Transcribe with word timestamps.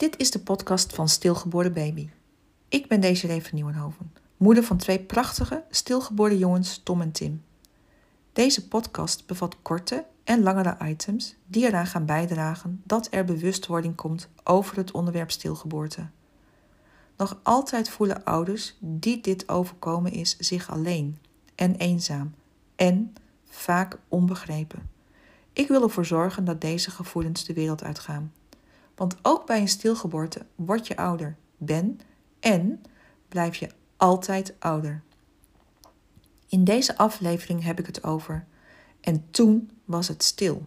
Dit 0.00 0.18
is 0.18 0.30
de 0.30 0.38
podcast 0.38 0.94
van 0.94 1.08
Stilgeboren 1.08 1.72
Baby. 1.72 2.08
Ik 2.68 2.88
ben 2.88 3.00
Desiree 3.00 3.42
van 3.42 3.50
Nieuwenhoven, 3.54 4.12
moeder 4.36 4.64
van 4.64 4.76
twee 4.76 4.98
prachtige 4.98 5.64
stilgeboren 5.70 6.38
jongens 6.38 6.80
Tom 6.84 7.00
en 7.00 7.12
Tim. 7.12 7.42
Deze 8.32 8.68
podcast 8.68 9.26
bevat 9.26 9.56
korte 9.62 10.04
en 10.24 10.42
langere 10.42 10.76
items 10.82 11.34
die 11.46 11.66
eraan 11.66 11.86
gaan 11.86 12.06
bijdragen 12.06 12.82
dat 12.84 13.08
er 13.10 13.24
bewustwording 13.24 13.94
komt 13.94 14.28
over 14.44 14.76
het 14.76 14.90
onderwerp 14.90 15.30
stilgeboorte. 15.30 16.06
Nog 17.16 17.38
altijd 17.42 17.90
voelen 17.90 18.24
ouders 18.24 18.76
die 18.78 19.20
dit 19.20 19.48
overkomen 19.48 20.12
is 20.12 20.36
zich 20.36 20.70
alleen 20.70 21.18
en 21.54 21.74
eenzaam 21.74 22.34
en 22.76 23.14
vaak 23.44 23.98
onbegrepen. 24.08 24.90
Ik 25.52 25.68
wil 25.68 25.82
ervoor 25.82 26.06
zorgen 26.06 26.44
dat 26.44 26.60
deze 26.60 26.90
gevoelens 26.90 27.44
de 27.44 27.52
wereld 27.52 27.82
uitgaan. 27.82 28.32
Want 29.00 29.16
ook 29.22 29.46
bij 29.46 29.60
een 29.60 29.68
stilgeboorte 29.68 30.46
word 30.54 30.86
je 30.86 30.96
ouder, 30.96 31.36
ben 31.56 32.00
en 32.40 32.82
blijf 33.28 33.56
je 33.56 33.68
altijd 33.96 34.54
ouder. 34.58 35.02
In 36.48 36.64
deze 36.64 36.96
aflevering 36.96 37.62
heb 37.62 37.78
ik 37.78 37.86
het 37.86 38.04
over 38.04 38.46
en 39.00 39.30
toen 39.30 39.70
was 39.84 40.08
het 40.08 40.22
stil. 40.22 40.66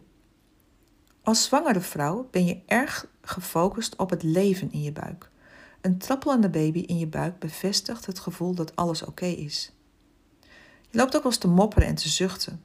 Als 1.21 1.43
zwangere 1.43 1.79
vrouw 1.79 2.27
ben 2.31 2.45
je 2.45 2.61
erg 2.65 3.07
gefocust 3.21 3.95
op 3.95 4.09
het 4.09 4.23
leven 4.23 4.71
in 4.71 4.81
je 4.81 4.91
buik. 4.91 5.29
Een 5.81 5.97
trappelende 5.97 6.49
baby 6.49 6.79
in 6.79 6.97
je 6.97 7.07
buik 7.07 7.39
bevestigt 7.39 8.05
het 8.05 8.19
gevoel 8.19 8.55
dat 8.55 8.75
alles 8.75 9.03
oké 9.03 9.25
is. 9.25 9.71
Je 10.89 10.97
loopt 10.97 11.15
ook 11.15 11.23
wel 11.23 11.31
eens 11.31 11.41
te 11.41 11.47
mopperen 11.47 11.87
en 11.87 11.95
te 11.95 12.09
zuchten. 12.09 12.63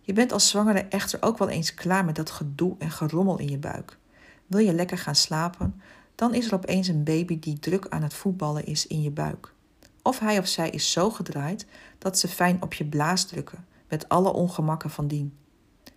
Je 0.00 0.12
bent 0.12 0.32
als 0.32 0.48
zwangere 0.48 0.82
echter 0.82 1.22
ook 1.22 1.38
wel 1.38 1.48
eens 1.48 1.74
klaar 1.74 2.04
met 2.04 2.16
dat 2.16 2.30
gedoe 2.30 2.74
en 2.78 2.90
gerommel 2.90 3.38
in 3.38 3.48
je 3.48 3.58
buik. 3.58 4.00
Wil 4.52 4.60
je 4.60 4.72
lekker 4.72 4.98
gaan 4.98 5.14
slapen, 5.14 5.82
dan 6.14 6.34
is 6.34 6.46
er 6.46 6.54
opeens 6.54 6.88
een 6.88 7.04
baby 7.04 7.38
die 7.38 7.58
druk 7.58 7.86
aan 7.88 8.02
het 8.02 8.14
voetballen 8.14 8.66
is 8.66 8.86
in 8.86 9.02
je 9.02 9.10
buik. 9.10 9.52
Of 10.02 10.18
hij 10.18 10.38
of 10.38 10.46
zij 10.46 10.70
is 10.70 10.92
zo 10.92 11.10
gedraaid 11.10 11.66
dat 11.98 12.18
ze 12.18 12.28
fijn 12.28 12.62
op 12.62 12.74
je 12.74 12.84
blaas 12.84 13.24
drukken, 13.24 13.66
met 13.88 14.08
alle 14.08 14.32
ongemakken 14.32 14.90
van 14.90 15.06
dien. 15.06 15.36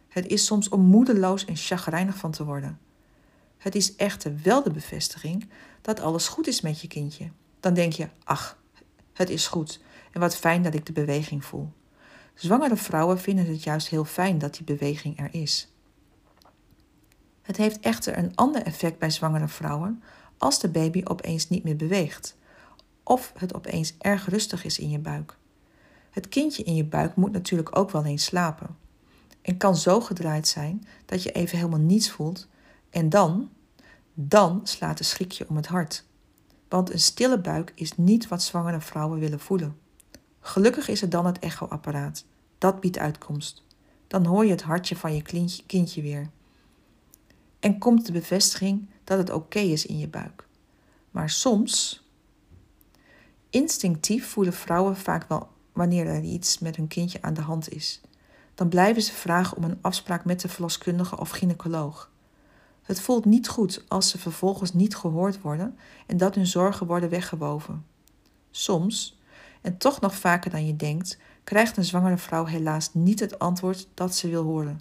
Het 0.08 0.28
is 0.28 0.46
soms 0.46 0.70
om 0.70 0.82
moedeloos 0.82 1.46
en 1.46 1.56
chagrijnig 1.56 2.18
van 2.18 2.32
te 2.32 2.46
worden. 2.46 2.80
Het 3.58 3.76
is 3.76 3.96
echter 3.96 4.40
wel 4.44 4.64
de 4.64 4.72
bevestiging 4.72 5.50
dat 5.82 6.00
alles 6.00 6.28
goed 6.28 6.48
is 6.48 6.62
met 6.62 6.82
je 6.82 6.88
kindje. 6.88 7.30
Dan 7.60 7.74
denk 7.74 7.94
je, 7.94 8.08
ach, 8.24 8.58
het 9.14 9.30
is 9.30 9.48
goed 9.48 9.80
en 10.12 10.20
wat 10.20 10.36
fijn 10.36 10.64
dat 10.64 10.74
ik 10.74 10.86
de 10.86 10.94
beweging 10.94 11.46
voel. 11.46 11.72
Zwangere 12.34 12.76
vrouwen 12.76 13.20
vinden 13.20 13.46
het 13.46 13.64
juist 13.64 13.88
heel 13.88 14.06
fijn 14.06 14.38
dat 14.38 14.54
die 14.54 14.64
beweging 14.64 15.20
er 15.20 15.30
is. 15.32 15.70
Het 17.46 17.58
heeft 17.58 17.80
echter 17.80 18.18
een 18.18 18.36
ander 18.36 18.62
effect 18.62 19.00
bij 19.00 19.10
zwangere 19.10 19.48
vrouwen 19.48 20.04
als 20.38 20.60
de 20.60 20.70
baby 20.70 21.02
opeens 21.04 21.50
niet 21.50 21.64
meer 21.64 21.76
beweegt 21.76 22.36
of 23.04 23.34
het 23.38 23.54
opeens 23.54 23.94
erg 23.98 24.30
rustig 24.30 24.64
is 24.64 24.80
in 24.80 24.90
je 24.90 25.00
buik. 25.00 25.38
Het 26.10 26.30
kindje 26.30 26.64
in 26.64 26.76
je 26.76 26.84
buik 26.84 27.16
moet 27.16 27.32
natuurlijk 27.32 27.78
ook 27.78 27.92
wel 27.92 28.06
eens 28.06 28.24
slapen 28.24 28.78
en 29.42 29.58
kan 29.58 29.76
zo 29.76 30.02
gedraaid 30.02 30.48
zijn 30.48 30.88
dat 31.06 31.24
je 31.24 31.32
even 31.32 31.58
helemaal 31.58 31.80
niets 31.80 32.12
voelt 32.12 32.48
en 32.90 33.10
dan, 33.10 33.50
dan 34.14 34.60
slaat 34.64 34.98
de 34.98 35.04
schrikje 35.04 35.50
om 35.50 35.56
het 35.56 35.68
hart. 35.68 36.06
Want 36.70 36.94
een 36.94 37.00
stille 37.00 37.40
buik 37.40 37.72
is 37.76 37.98
niet 37.98 38.28
wat 38.28 38.44
zwangere 38.44 38.82
vrouwen 38.82 39.20
willen 39.20 39.40
voelen. 39.40 39.78
Gelukkig 40.40 40.88
is 40.88 41.02
er 41.02 41.10
dan 41.10 41.26
het 41.26 41.40
echoapparaat. 41.40 42.26
Dat 42.58 42.80
biedt 42.80 42.98
uitkomst. 42.98 43.64
Dan 44.08 44.26
hoor 44.26 44.46
je 44.46 44.52
het 44.52 44.62
hartje 44.62 44.96
van 44.96 45.16
je 45.16 45.22
kindje 45.66 46.02
weer. 46.02 46.30
En 47.66 47.78
komt 47.78 48.06
de 48.06 48.12
bevestiging 48.12 48.90
dat 49.04 49.18
het 49.18 49.30
oké 49.32 49.60
is 49.60 49.86
in 49.86 50.00
je 50.00 50.08
buik. 50.08 50.48
Maar 51.12 51.30
soms, 51.30 52.04
instinctief 53.50 54.28
voelen 54.28 54.54
vrouwen 54.54 54.98
vaak 54.98 55.28
wel 55.28 55.48
wanneer 55.74 56.08
er 56.08 56.22
iets 56.22 56.60
met 56.60 56.76
hun 56.76 56.88
kindje 56.88 57.22
aan 57.22 57.34
de 57.34 57.42
hand 57.42 57.74
is. 57.74 58.02
Dan 58.56 58.70
blijven 58.70 59.02
ze 59.02 59.14
vragen 59.14 59.58
om 59.58 59.64
een 59.64 59.78
afspraak 59.82 60.26
met 60.26 60.42
de 60.42 60.48
verloskundige 60.48 61.20
of 61.20 61.30
gynaecoloog. 61.30 62.12
Het 62.82 63.02
voelt 63.02 63.26
niet 63.26 63.48
goed 63.48 63.84
als 63.88 64.10
ze 64.10 64.18
vervolgens 64.18 64.74
niet 64.74 64.96
gehoord 64.96 65.42
worden 65.42 65.78
en 66.08 66.18
dat 66.18 66.36
hun 66.36 66.48
zorgen 66.48 66.88
worden 66.88 67.10
weggewoven. 67.10 67.86
Soms, 68.52 69.20
en 69.62 69.78
toch 69.78 70.02
nog 70.02 70.16
vaker 70.16 70.52
dan 70.52 70.66
je 70.66 70.76
denkt, 70.76 71.18
krijgt 71.44 71.78
een 71.78 71.86
zwangere 71.86 72.18
vrouw 72.18 72.46
helaas 72.46 72.94
niet 72.94 73.20
het 73.20 73.40
antwoord 73.40 73.88
dat 73.94 74.16
ze 74.16 74.30
wil 74.30 74.44
horen. 74.44 74.80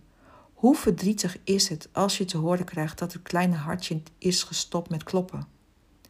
Hoe 0.65 0.77
verdrietig 0.77 1.39
is 1.45 1.69
het 1.69 1.89
als 1.93 2.19
je 2.19 2.25
te 2.25 2.37
horen 2.37 2.65
krijgt 2.65 2.99
dat 2.99 3.13
het 3.13 3.23
kleine 3.23 3.55
hartje 3.55 4.03
is 4.19 4.43
gestopt 4.43 4.91
met 4.91 5.03
kloppen? 5.03 5.47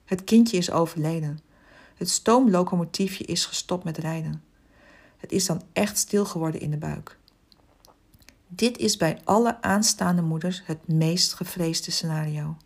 Het 0.05 0.25
kindje 0.25 0.57
is 0.57 0.71
overleden. 0.71 1.39
Het 1.95 2.11
stoomlocomotiefje 2.11 3.25
is 3.25 3.47
gestopt 3.47 3.85
met 3.85 3.99
rijden. 3.99 4.43
Het 5.17 5.33
is 5.33 5.47
dan 5.47 5.63
echt 5.73 5.99
stil 5.99 6.25
geworden 6.25 6.61
in 6.61 6.71
de 6.71 6.77
buik. 6.77 7.19
Dit 8.49 8.79
is 8.79 8.97
bij 8.97 9.21
alle 9.25 9.63
aanstaande 9.63 10.23
moeders 10.23 10.63
het 10.65 10.89
meest 10.89 11.35
gevreesde 11.35 11.91
scenario. 11.91 12.57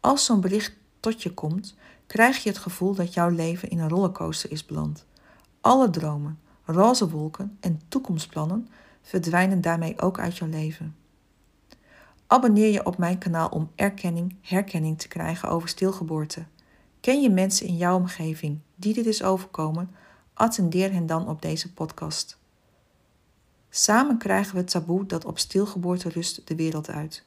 Als 0.00 0.24
zo'n 0.24 0.40
bericht 0.40 0.72
tot 1.00 1.22
je 1.22 1.34
komt, 1.34 1.74
krijg 2.06 2.42
je 2.42 2.48
het 2.48 2.58
gevoel 2.58 2.94
dat 2.94 3.14
jouw 3.14 3.28
leven 3.28 3.70
in 3.70 3.78
een 3.78 3.88
rollercoaster 3.88 4.50
is 4.50 4.66
beland. 4.66 5.04
Alle 5.60 5.90
dromen, 5.90 6.38
roze 6.64 7.10
wolken 7.10 7.56
en 7.60 7.80
toekomstplannen 7.88 8.68
verdwijnen 9.02 9.60
daarmee 9.60 10.00
ook 10.00 10.18
uit 10.18 10.36
jouw 10.36 10.48
leven. 10.48 11.02
Abonneer 12.26 12.72
je 12.72 12.86
op 12.86 12.98
mijn 12.98 13.18
kanaal 13.18 13.48
om 13.48 13.70
erkenning, 13.74 14.36
herkenning 14.40 14.98
te 14.98 15.08
krijgen 15.08 15.48
over 15.48 15.68
stilgeboorte. 15.68 16.44
Ken 17.00 17.22
je 17.22 17.30
mensen 17.30 17.66
in 17.66 17.76
jouw 17.76 17.96
omgeving 17.96 18.58
die 18.74 18.94
dit 18.94 19.06
is 19.06 19.22
overkomen? 19.22 19.90
Attendeer 20.34 20.92
hen 20.92 21.06
dan 21.06 21.28
op 21.28 21.42
deze 21.42 21.72
podcast. 21.72 22.38
Samen 23.70 24.18
krijgen 24.18 24.54
we 24.54 24.60
het 24.60 24.70
taboe 24.70 25.06
dat 25.06 25.24
op 25.24 25.38
stilgeboorte 25.38 26.08
rust 26.08 26.40
de 26.44 26.54
wereld 26.54 26.90
uit. 26.90 27.24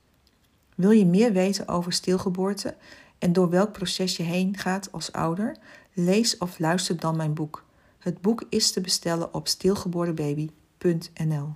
Wil 0.75 0.91
je 0.91 1.05
meer 1.05 1.33
weten 1.33 1.67
over 1.67 1.93
stilgeboorte 1.93 2.75
en 3.17 3.33
door 3.33 3.49
welk 3.49 3.71
proces 3.71 4.17
je 4.17 4.23
heen 4.23 4.57
gaat 4.57 4.91
als 4.91 5.11
ouder? 5.11 5.57
Lees 5.93 6.37
of 6.37 6.59
luister 6.59 6.99
dan 6.99 7.15
mijn 7.15 7.33
boek. 7.33 7.65
Het 7.99 8.21
boek 8.21 8.43
is 8.49 8.71
te 8.71 8.81
bestellen 8.81 9.33
op 9.33 9.47
stilgeborenbaby.nl. 9.47 11.55